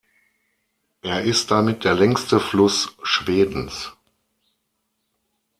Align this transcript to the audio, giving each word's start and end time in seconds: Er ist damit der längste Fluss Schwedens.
Er 1.03 1.21
ist 1.21 1.51
damit 1.51 1.83
der 1.83 1.93
längste 1.93 2.39
Fluss 2.39 2.95
Schwedens. 3.03 3.91